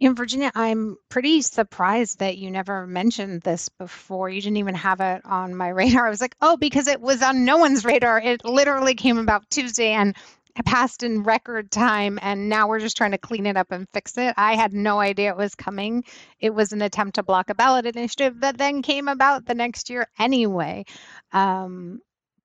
[0.00, 4.28] Know, Virginia, I'm pretty surprised that you never mentioned this before.
[4.28, 6.08] You didn't even have it on my radar.
[6.08, 8.20] I was like, oh, because it was on no one's radar.
[8.20, 10.16] It literally came about Tuesday and
[10.64, 12.18] passed in record time.
[12.20, 14.34] And now we're just trying to clean it up and fix it.
[14.36, 16.04] I had no idea it was coming.
[16.40, 19.88] It was an attempt to block a ballot initiative that then came about the next
[19.88, 20.84] year anyway.
[21.32, 22.00] Um,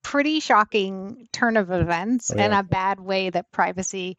[0.08, 4.18] pretty shocking turn of events Oh, and a bad way that privacy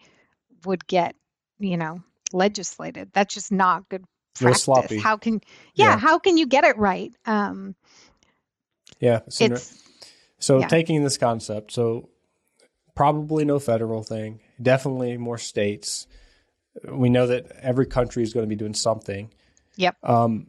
[0.66, 1.14] would get,
[1.59, 3.09] you know, legislated.
[3.14, 4.05] That's just not good
[4.38, 4.62] practice.
[4.64, 4.98] sloppy.
[4.98, 5.40] How can
[5.74, 5.96] yeah, Yeah.
[5.98, 7.11] how can you get it right?
[7.24, 7.74] Um
[9.01, 9.20] Yeah.
[9.40, 9.83] it's
[10.38, 10.68] So yeah.
[10.68, 12.11] taking this concept, so
[12.94, 14.40] probably no federal thing.
[14.61, 16.07] Definitely more states.
[16.85, 19.33] We know that every country is going to be doing something.
[19.77, 19.96] Yep.
[20.03, 20.48] Um,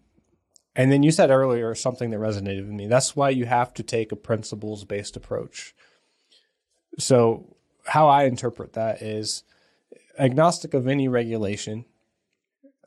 [0.75, 2.87] and then you said earlier something that resonated with me.
[2.87, 5.73] That's why you have to take a principles based approach.
[6.97, 7.55] So,
[7.85, 9.43] how I interpret that is
[10.17, 11.85] agnostic of any regulation.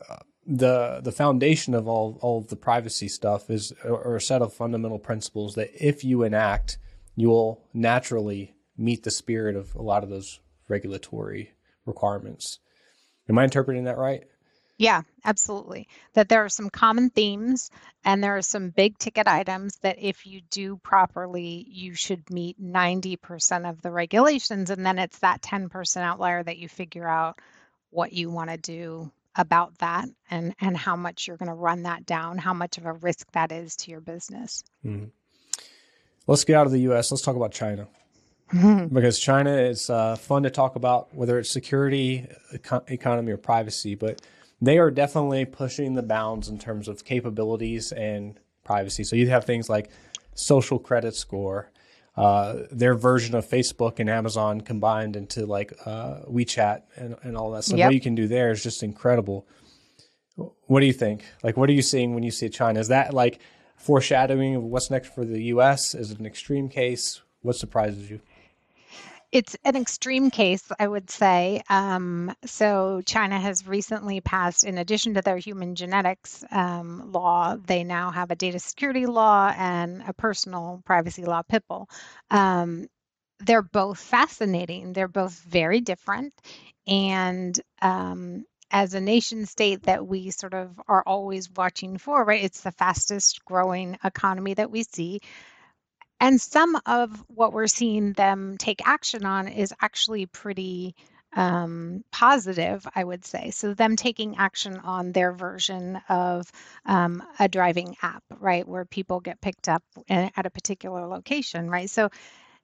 [0.08, 4.42] Uh, the the foundation of all all of the privacy stuff is or a set
[4.42, 6.78] of fundamental principles that if you enact,
[7.16, 11.52] you will naturally meet the spirit of a lot of those regulatory
[11.86, 12.58] requirements.
[13.28, 14.24] Am I interpreting that right?
[14.82, 15.86] Yeah, absolutely.
[16.14, 17.70] That there are some common themes
[18.04, 22.60] and there are some big ticket items that if you do properly, you should meet
[22.60, 24.70] 90% of the regulations.
[24.70, 27.38] And then it's that 10% outlier that you figure out
[27.90, 31.84] what you want to do about that and, and how much you're going to run
[31.84, 34.64] that down, how much of a risk that is to your business.
[34.84, 35.10] Mm-hmm.
[36.26, 37.12] Let's get out of the US.
[37.12, 37.86] Let's talk about China.
[38.52, 38.92] Mm-hmm.
[38.92, 43.94] Because China is uh, fun to talk about, whether it's security, eco- economy, or privacy.
[43.94, 44.20] But
[44.62, 49.02] they are definitely pushing the bounds in terms of capabilities and privacy.
[49.02, 49.90] So you have things like
[50.34, 51.72] social credit score,
[52.16, 57.50] uh, their version of Facebook and Amazon combined into like uh, WeChat and, and all
[57.50, 57.78] that stuff.
[57.78, 57.88] Yep.
[57.88, 59.48] What you can do there is just incredible.
[60.36, 61.24] What do you think?
[61.42, 62.78] Like, what are you seeing when you see China?
[62.78, 63.40] Is that like
[63.76, 65.92] foreshadowing of what's next for the U.S.?
[65.94, 67.20] Is it an extreme case?
[67.40, 68.20] What surprises you?
[69.32, 71.62] It's an extreme case, I would say.
[71.70, 77.82] Um, so, China has recently passed, in addition to their human genetics um, law, they
[77.82, 81.86] now have a data security law and a personal privacy law, PIPL.
[82.30, 82.88] Um,
[83.40, 86.34] they're both fascinating, they're both very different.
[86.86, 92.44] And um, as a nation state that we sort of are always watching for, right?
[92.44, 95.20] It's the fastest growing economy that we see.
[96.22, 100.94] And some of what we're seeing them take action on is actually pretty
[101.34, 103.50] um, positive, I would say.
[103.50, 106.48] So, them taking action on their version of
[106.86, 111.90] um, a driving app, right, where people get picked up at a particular location, right?
[111.90, 112.08] So,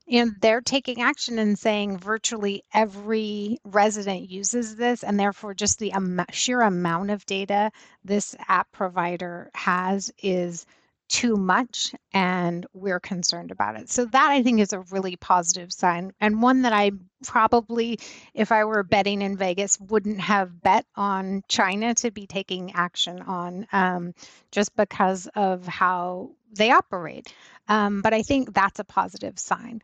[0.08, 5.90] and they're taking action and saying virtually every resident uses this, and therefore, just the
[5.90, 7.72] am- sheer amount of data
[8.04, 10.64] this app provider has is
[11.08, 13.90] too much and we're concerned about it.
[13.90, 16.92] So that I think is a really positive sign and one that I
[17.26, 17.98] probably
[18.34, 23.22] if I were betting in Vegas wouldn't have bet on China to be taking action
[23.22, 24.14] on um,
[24.52, 27.32] just because of how they operate.
[27.68, 29.82] Um, but I think that's a positive sign.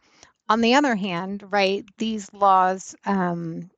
[0.48, 3.70] On the other hand, right, these laws um,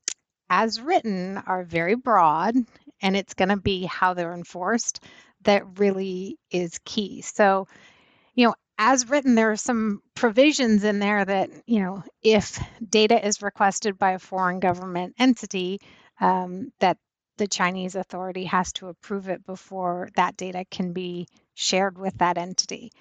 [0.51, 2.57] as written are very broad
[3.03, 5.01] and it's going to be how they're enforced
[5.43, 7.23] that really is key.
[7.23, 7.69] So,
[8.35, 13.25] you know, as written, there are some provisions in there that, you know, if data
[13.27, 15.81] is requested by a foreign government entity,
[16.21, 16.99] um, that
[17.39, 22.39] the Chinese authority has to approve it before that data can be shared with that
[22.39, 22.93] entity.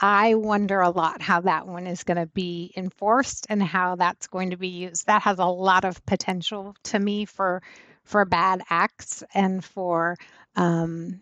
[0.00, 4.28] I wonder a lot how that one is going to be enforced and how that's
[4.28, 5.06] going to be used.
[5.06, 7.62] That has a lot of potential to me for
[8.04, 10.16] for bad acts and for
[10.56, 11.20] um,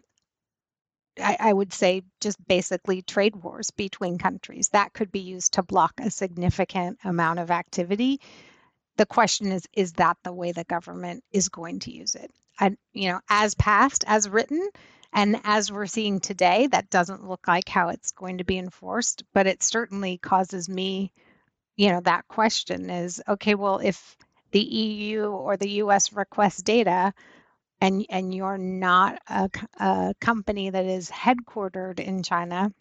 [1.18, 4.68] I, I, would say just basically trade wars between countries.
[4.68, 8.20] That could be used to block a significant amount of activity.
[8.96, 12.30] The question is, is that the way the government is going to use it?
[12.58, 14.68] And you know, as passed, as written,
[15.12, 19.22] and as we're seeing today, that doesn't look like how it's going to be enforced,
[19.32, 21.12] but it certainly causes me,
[21.76, 24.16] you know, that question is okay, well, if
[24.52, 27.12] the EU or the US requests data,
[27.80, 32.72] and and you're not a, a company that is headquartered in China,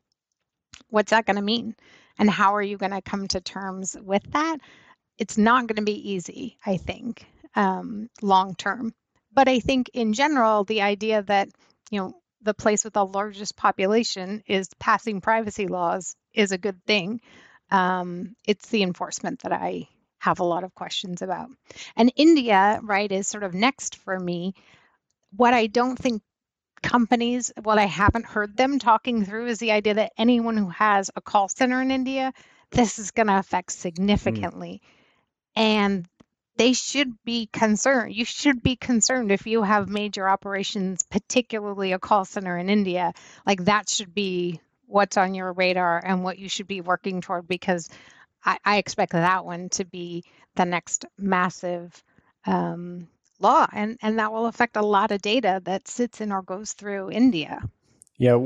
[0.90, 1.76] what's that going to mean?
[2.18, 4.58] And how are you going to come to terms with that?
[5.18, 8.94] It's not going to be easy, I think, um, long term.
[9.34, 11.50] But I think in general, the idea that
[11.92, 16.84] you know the place with the largest population is passing privacy laws is a good
[16.86, 17.20] thing.
[17.72, 21.50] Um, it's the enforcement that I have a lot of questions about.
[21.96, 24.54] And India, right, is sort of next for me
[25.36, 26.22] what I don't think
[26.82, 31.10] companies, what I haven't heard them talking through is the idea that anyone who has
[31.16, 32.34] a call center in India,
[32.72, 33.80] this is going to affect hmm.
[33.80, 34.82] significantly.
[34.84, 35.62] Mm.
[35.62, 36.08] And
[36.58, 38.14] they should be concerned.
[38.14, 43.14] You should be concerned if you have major operations, particularly a call center in India.
[43.46, 47.48] Like that should be what's on your radar and what you should be working toward
[47.48, 47.90] because
[48.44, 50.24] I, I expect that one to be
[50.56, 52.04] the next massive
[52.46, 53.08] um,
[53.40, 56.74] law and and that will affect a lot of data that sits in or goes
[56.74, 57.62] through India.
[58.18, 58.40] Yeah,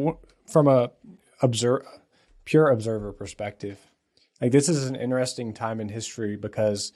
[0.48, 0.92] from a
[1.42, 1.86] observe
[2.46, 3.80] pure observer perspective,
[4.42, 6.92] like this is an interesting time in history because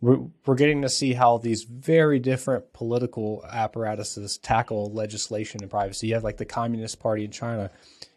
[0.00, 6.08] we're, we're getting to see how these very different political apparatuses tackle legislation and privacy.
[6.08, 7.70] You have like the Communist Party in China,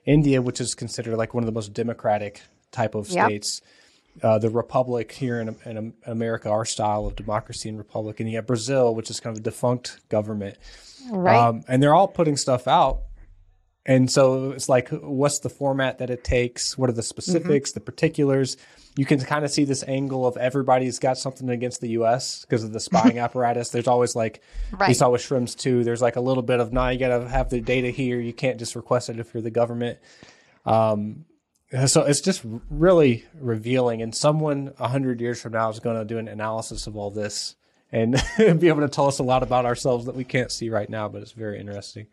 [0.06, 2.42] India, which is considered like one of the most democratic
[2.72, 3.26] type of Yep.
[3.26, 3.62] states.
[4.24, 8.36] Uh, the republic here in, in America, our style of democracy and republic, and you
[8.36, 10.58] have Brazil, which is kind of a defunct government.
[11.12, 11.36] Right.
[11.38, 13.02] Um, and they're all putting stuff out.
[13.86, 16.78] And so it's like, what's the format that it takes?
[16.78, 18.58] What are the specifics, the particulars?
[18.98, 22.42] You can kind of see this angle of everybody's got something against the U.S.
[22.42, 23.70] because of the spying apparatus.
[23.70, 24.42] There's always like,
[24.74, 24.96] we Right.
[24.96, 25.84] saw with Schrems II.
[25.84, 28.20] There's like a little bit of, nah, you got to have the data here.
[28.20, 30.00] You can't just request it if you're the government.
[30.66, 31.24] Um,
[31.88, 34.02] so it's just really revealing.
[34.02, 37.12] And someone a hundred years from now is going to do an analysis of all
[37.12, 37.56] this
[37.92, 40.90] and be able to tell us a lot about ourselves that we can't see right
[40.90, 41.08] now.
[41.10, 42.08] But it's very interesting.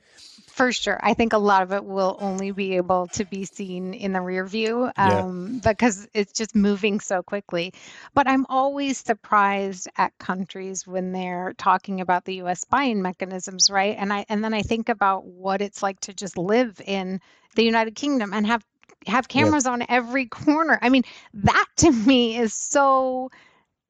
[0.49, 1.01] For sure.
[1.03, 4.21] I think a lot of it will only be able to be seen in the
[4.21, 5.23] rear view Yeah.
[5.23, 7.75] um, because it's just moving so quickly.
[8.15, 13.97] But I'm always surprised at countries when they're talking about the US spying mechanisms, right?
[13.99, 17.21] And I and then I think about what it's like to just live in
[17.57, 18.65] the United Kingdom and have
[19.07, 20.79] have cameras on every corner.
[20.81, 21.03] I mean,
[21.35, 23.31] that to me is so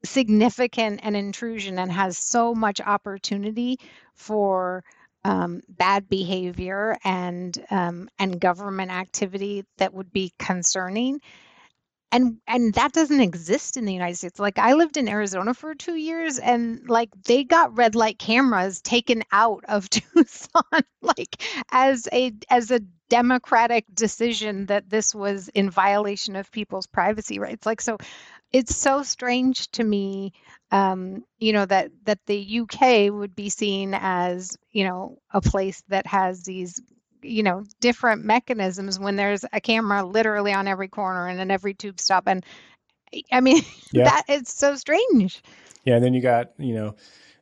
[0.03, 3.79] significant an intrusion and has so much opportunity
[4.13, 4.83] for
[5.23, 11.19] um, bad behavior and um, and government activity that would be concerning.
[12.15, 14.39] And and that doesn't exist in the United States.
[14.39, 18.81] Like I lived in Arizona for two years, and like they got red light cameras
[18.81, 20.63] taken out of Tucson,
[21.01, 27.37] like as a as a democratic decision that this was in violation of people's privacy
[27.37, 27.65] rights.
[27.65, 27.97] Like so,
[28.53, 30.31] it's so strange to me
[30.71, 35.83] um, you know that that the UK would be seen as you know a place
[35.89, 36.81] that has these
[37.25, 41.73] you know different mechanisms when there's a camera literally on every corner and in every
[41.73, 42.45] tube stop and
[43.13, 44.05] eh, I mean Yeah.
[44.05, 45.41] that is so strange.
[45.83, 45.95] Yeah.
[45.95, 46.95] And then you got, you know,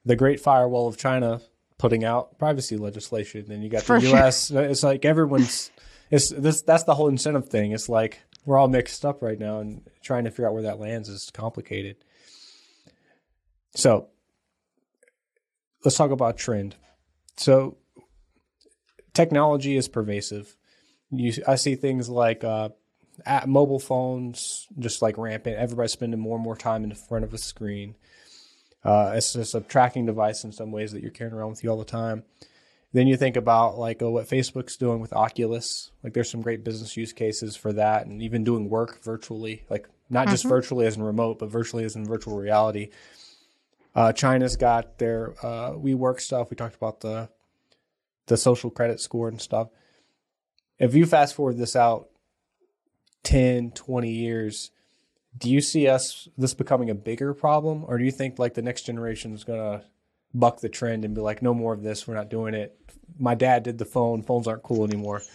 [0.05, 1.41] the Great Firewall of China
[1.77, 3.45] putting out privacy legislation.
[3.47, 4.17] Then you got For the sure.
[4.17, 4.51] U.S.
[4.51, 5.71] Uh, it's like everyone's,
[6.11, 7.71] it's this, that's the whole incentive thing.
[7.71, 10.79] It's like we're all mixed up right now and trying to figure out where that
[10.79, 11.95] lands is complicated.
[13.75, 14.09] So
[15.83, 16.75] let's talk about trend.
[17.37, 17.77] So
[19.13, 20.55] technology is pervasive.
[21.11, 22.69] You, I see things like uh,
[23.45, 25.57] mobile phones just like rampant.
[25.57, 27.95] Everybody's spending more and more time in front of a screen.
[28.83, 31.69] Uh, it's just a tracking device in some ways that you're carrying around with you
[31.69, 32.23] all the time.
[32.91, 35.91] Then you think about like oh, what Facebook's doing with Oculus.
[36.03, 39.87] Like there's some great business use cases for that, and even doing work virtually, like
[40.09, 42.89] not just virtually as in remote, but virtually as in virtual reality.
[43.95, 46.49] Uh, China's got their uh, WeWork stuff.
[46.49, 47.29] We talked about the
[48.27, 49.69] the social credit score and stuff.
[50.79, 52.09] If you fast forward this out
[53.23, 54.71] 10, 20 years,
[55.37, 58.61] do you see us this becoming a bigger problem or do you think like the
[58.61, 59.85] next generation is going to
[60.33, 62.77] buck the trend and be like no more of this, we're not doing it.
[63.19, 65.21] My dad did the phone, phones aren't cool anymore.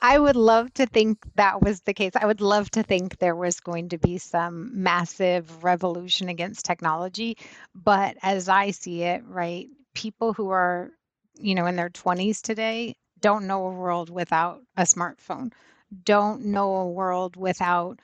[0.00, 2.12] I would love to think that was the case.
[2.14, 7.36] I would love to think there was going to be some massive revolution against technology.
[7.74, 10.92] But as I see it, right, people who are,
[11.38, 15.52] you know, in their 20s today don't know a world without a smartphone,
[16.04, 17.98] don't know a world without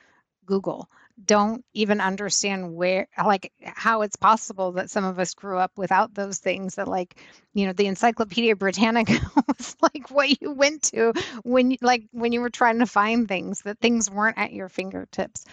[0.45, 0.89] Google,
[1.23, 6.13] don't even understand where, like, how it's possible that some of us grew up without
[6.13, 7.15] those things that, like,
[7.53, 11.13] you know, the Encyclopedia Britannica was like what you went to
[11.43, 15.45] when like when you were trying to find things that things weren't at your fingertips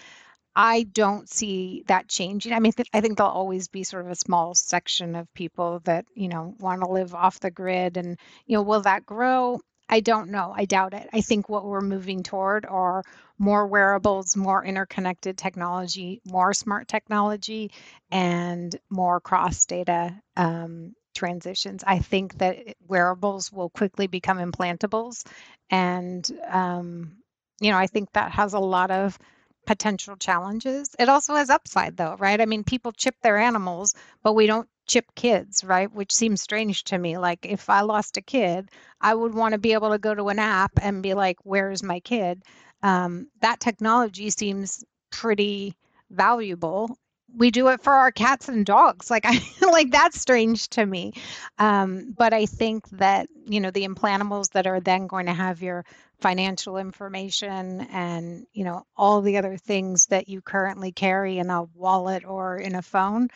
[0.55, 4.17] i don't see that changing i mean i think there'll always be sort of a
[4.17, 8.57] small section of people that you know want to live off the grid and you
[8.57, 12.23] know will that grow i don't know i doubt it i think what we're moving
[12.23, 13.03] toward are
[13.39, 17.71] more wearables more interconnected technology more smart technology
[18.11, 21.85] and more cross data um, transitions.
[21.87, 25.25] I think that wearables will quickly become implantables.
[25.71, 27.17] And, um,
[27.61, 29.19] you know, I think that has a lot of
[29.67, 30.95] potential challenges.
[30.99, 32.41] It also has upside, though, right?
[32.41, 35.93] I mean, people chip their animals, but we don't chip kids, right?
[35.93, 37.19] Which seems strange to me.
[37.19, 40.29] Like, if I lost a kid, I would want to be able to go to
[40.29, 42.43] an app and be like, where's my kid?
[42.83, 45.75] Um, that technology seems pretty
[46.11, 46.99] valuable
[47.37, 51.13] we do it for our cats and dogs like i like that's strange to me
[51.59, 55.63] um, but i think that you know the implantables that are then going to have
[55.63, 55.85] your
[56.23, 61.65] financial information and you know all the other things that you currently carry in a
[61.75, 63.29] wallet or in a phone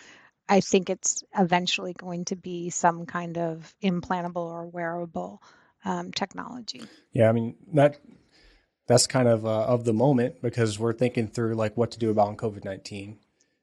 [0.49, 5.43] i think it's eventually going to be some kind of implantable or wearable
[5.87, 6.82] um, technology.
[7.12, 7.99] Yeah, I mean that
[8.87, 12.11] that's kind of uh, of the moment because we're thinking through like what to do
[12.11, 13.18] about COVID nineteen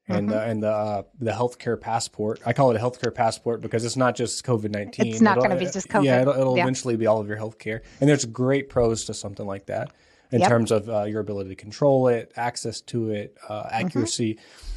[0.07, 0.37] and mm-hmm.
[0.37, 2.41] uh, and the uh, the healthcare passport.
[2.45, 5.07] I call it a healthcare passport because it's not just COVID nineteen.
[5.07, 6.05] It's not going to be just COVID.
[6.05, 6.63] Yeah, it'll, it'll yeah.
[6.63, 9.91] eventually be all of your healthcare, and there's great pros to something like that
[10.31, 10.49] in yep.
[10.49, 13.85] terms of uh, your ability to control it, access to it, uh, mm-hmm.
[13.85, 14.33] accuracy.
[14.33, 14.69] Mm-hmm.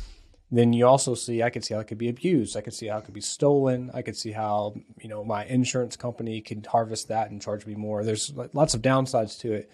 [0.52, 2.56] Then you also see, I could see how it could be abused.
[2.56, 3.90] I could see how it could be stolen.
[3.92, 7.74] I could see how you know my insurance company could harvest that and charge me
[7.74, 8.04] more.
[8.04, 9.70] There's lots of downsides to it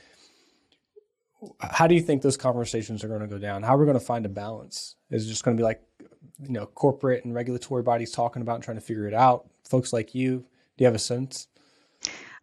[1.61, 3.63] how do you think those conversations are going to go down?
[3.63, 4.97] How are we going to find a balance?
[5.11, 5.83] Is it just going to be like,
[6.41, 9.49] you know, corporate and regulatory bodies talking about and trying to figure it out?
[9.65, 10.39] Folks like you,
[10.77, 11.49] do you have a sense?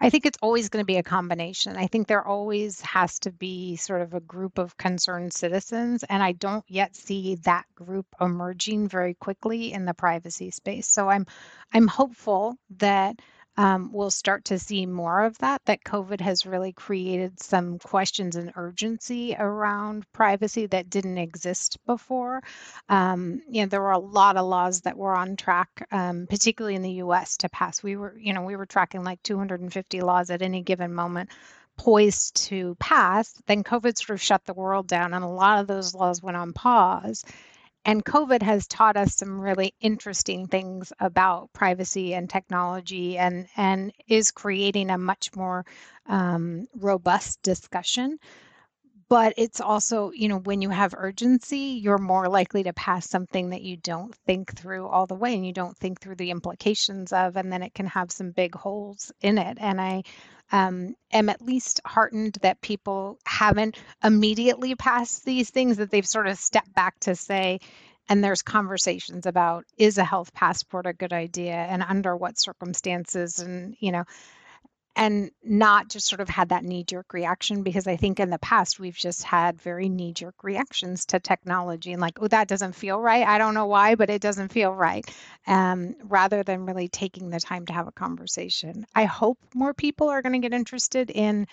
[0.02, 1.76] I think it's always going to be a combination.
[1.76, 6.24] I think there always has to be sort of a group of concerned citizens, and
[6.24, 10.90] I don't yet see that group emerging very quickly in the privacy space.
[10.90, 11.26] So I'm
[11.74, 13.20] I'm hopeful that
[13.60, 18.38] um, we'll start to see more of that, that COVID has really created some questions
[18.38, 22.42] and urgency around privacy that didn't exist before.
[22.88, 26.76] Um, you know, there were a lot of laws that were on track, um, particularly
[26.76, 27.84] in the US to pass.
[27.84, 31.30] We were, you know, we were tracking like 250 laws at any given moment
[31.76, 33.34] poised to pass.
[33.46, 36.38] Then COVID sort of shut the world down and a lot of those laws went
[36.38, 37.26] on pause.
[37.90, 43.92] And COVID has taught us some really interesting things about privacy and technology and, and
[44.08, 45.66] is creating a much more
[46.06, 48.20] um, robust discussion.
[49.10, 53.50] But it's also, you know, when you have urgency, you're more likely to pass something
[53.50, 57.12] that you don't think through all the way and you don't think through the implications
[57.12, 59.58] of, and then it can have some big holes in it.
[59.60, 60.04] And I
[60.52, 66.28] um, am at least heartened that people haven't immediately passed these things, that they've sort
[66.28, 67.60] of stepped back to say,
[68.10, 73.40] and there's conversations about is a health passport a good idea and under what circumstances
[73.40, 74.04] and you know
[74.96, 78.40] and not just sort of had that knee jerk reaction because I think in the
[78.40, 82.74] past we've just had very knee jerk reactions to technology and like, oh, that doesn't
[82.74, 83.26] feel right.
[83.26, 85.10] I don't know why, but it doesn't feel right.
[85.48, 88.86] Um, rather than really taking the time to have a conversation.
[88.94, 91.48] I hope more people are going to get interested in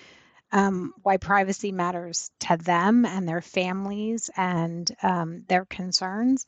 [0.52, 6.46] um, why privacy matters to them and their families and um, their concerns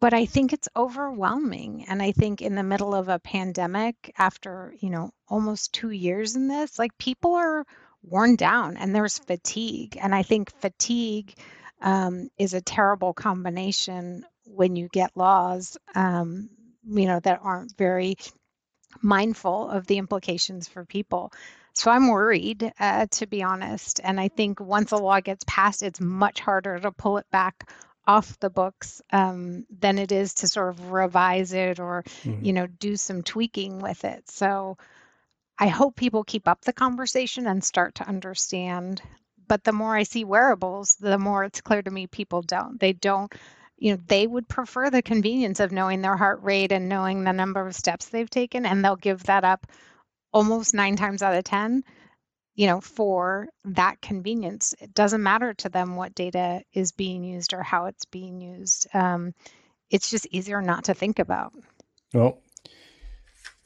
[0.00, 1.86] but I think it's overwhelming.
[1.88, 6.36] And I think in the middle of a pandemic, after, you know, almost two years
[6.36, 7.64] in this, like people are
[8.02, 9.96] worn down and there's fatigue.
[10.00, 11.34] And I think fatigue
[11.80, 16.50] um, is a terrible combination when you get laws, um,
[16.86, 18.16] you know, that aren't very
[19.00, 21.32] mindful of the implications for people.
[21.72, 24.00] So I'm worried, uh, to be honest.
[24.02, 27.68] And I think once a law gets passed, it's much harder to pull it back
[28.06, 32.44] off the books um, than it is to sort of revise it or mm-hmm.
[32.44, 34.28] you know do some tweaking with it.
[34.30, 34.76] So
[35.58, 39.00] i hope people keep up the conversation and start to understand.
[39.46, 42.78] But the more i see wearables the more it's clear to me people don't.
[42.78, 43.32] They don't
[43.78, 47.32] you know they would prefer the convenience of knowing their heart rate and knowing the
[47.32, 49.66] number of steps they've taken and they'll give that up
[50.32, 51.84] almost nine times out of ten
[52.54, 54.74] you know, for that convenience.
[54.80, 58.86] It doesn't matter to them what data is being used or how it's being used.
[58.94, 59.34] Um,
[59.90, 61.52] it's just easier not to think about.
[62.12, 62.38] Well,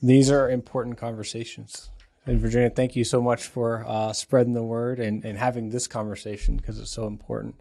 [0.03, 1.91] these are important conversations.
[2.25, 5.87] And Virginia, thank you so much for uh, spreading the word and, and having this
[5.87, 7.57] conversation because it's so important.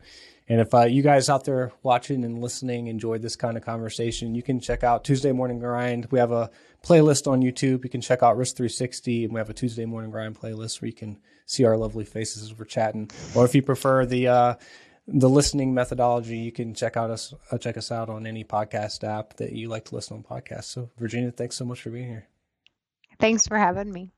[0.50, 4.34] And if uh, you guys out there watching and listening enjoyed this kind of conversation,
[4.34, 6.08] you can check out Tuesday Morning Grind.
[6.10, 6.50] We have a
[6.84, 7.84] playlist on YouTube.
[7.84, 10.88] You can check out Risk 360, and we have a Tuesday Morning Grind playlist where
[10.88, 13.10] you can see our lovely faces as we're chatting.
[13.36, 14.56] Or if you prefer the uh,
[15.08, 19.04] the listening methodology, you can check out us uh, check us out on any podcast
[19.04, 20.66] app that you like to listen on podcasts.
[20.66, 22.28] So, Virginia, thanks so much for being here.
[23.20, 24.12] Thanks for having me.